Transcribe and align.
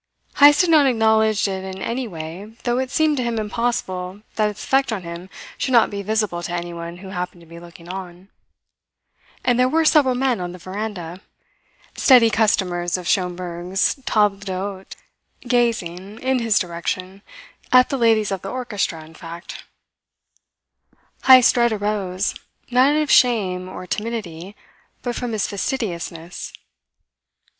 Heyst 0.37 0.61
had 0.61 0.71
not 0.71 0.87
acknowledged 0.87 1.47
it 1.47 1.63
in 1.63 1.79
any 1.79 2.07
way, 2.07 2.55
though 2.63 2.79
it 2.79 2.89
seemed 2.89 3.17
to 3.17 3.23
him 3.23 3.37
impossible 3.37 4.23
that 4.35 4.49
its 4.49 4.63
effect 4.63 4.91
on 4.91 5.03
him 5.03 5.29
should 5.59 5.73
not 5.73 5.91
be 5.91 6.01
visible 6.01 6.41
to 6.41 6.51
anyone 6.53 6.97
who 7.05 7.09
happened 7.09 7.41
to 7.41 7.45
be 7.45 7.59
looking 7.59 7.87
on. 7.87 8.29
And 9.45 9.59
there 9.59 9.69
were 9.69 9.85
several 9.85 10.15
men 10.15 10.41
on 10.41 10.53
the 10.53 10.57
veranda, 10.57 11.21
steady 11.95 12.31
customers 12.31 12.97
of 12.97 13.07
Schomberg's 13.07 13.93
table 14.07 14.37
d'hote, 14.39 14.95
gazing 15.41 16.17
in 16.17 16.39
his 16.39 16.57
direction 16.57 17.21
at 17.71 17.89
the 17.89 17.97
ladies 17.99 18.31
of 18.31 18.41
the 18.41 18.49
orchestra, 18.49 19.05
in 19.05 19.13
fact. 19.13 19.65
Heyst's 21.25 21.53
dread 21.53 21.71
arose, 21.71 22.33
not 22.71 22.89
out 22.95 23.03
of 23.03 23.11
shame 23.11 23.69
or 23.69 23.85
timidity, 23.85 24.55
but 25.03 25.15
from 25.15 25.31
his 25.31 25.45
fastidiousness. 25.45 26.53